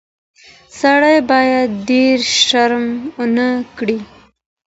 سړی 0.79 1.17
باید 1.31 1.69
ډیر 1.89 2.17
شرم 2.45 2.85
ونه 3.15 3.47
کړي. 3.77 3.99